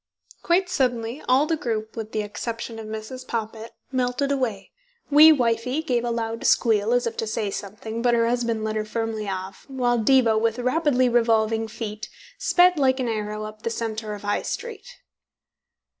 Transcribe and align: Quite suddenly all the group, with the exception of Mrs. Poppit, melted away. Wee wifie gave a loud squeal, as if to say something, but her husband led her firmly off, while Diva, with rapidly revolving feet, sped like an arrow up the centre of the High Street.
Quite 0.41 0.67
suddenly 0.67 1.21
all 1.29 1.45
the 1.45 1.55
group, 1.55 1.95
with 1.95 2.11
the 2.11 2.23
exception 2.23 2.79
of 2.79 2.87
Mrs. 2.87 3.23
Poppit, 3.27 3.69
melted 3.91 4.31
away. 4.31 4.71
Wee 5.11 5.31
wifie 5.31 5.83
gave 5.83 6.03
a 6.03 6.09
loud 6.09 6.43
squeal, 6.43 6.91
as 6.91 7.05
if 7.05 7.15
to 7.17 7.27
say 7.27 7.51
something, 7.51 8.01
but 8.01 8.15
her 8.15 8.27
husband 8.27 8.63
led 8.63 8.75
her 8.77 8.83
firmly 8.83 9.29
off, 9.29 9.65
while 9.67 9.99
Diva, 9.99 10.39
with 10.39 10.57
rapidly 10.57 11.07
revolving 11.07 11.67
feet, 11.67 12.09
sped 12.39 12.79
like 12.79 12.99
an 12.99 13.07
arrow 13.09 13.43
up 13.43 13.61
the 13.61 13.69
centre 13.69 14.15
of 14.15 14.21
the 14.21 14.27
High 14.27 14.41
Street. 14.41 14.87